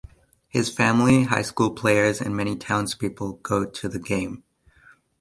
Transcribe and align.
His 0.49 0.75
family, 0.75 1.25
high 1.25 1.43
school 1.43 1.69
players 1.75 2.21
and 2.21 2.35
many 2.35 2.55
townspeople 2.55 3.33
go 3.43 3.65
to 3.65 3.87
the 3.87 3.99
game. 3.99 4.41